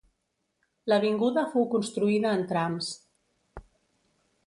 [0.91, 2.91] L'avinguda fou construïda en trams.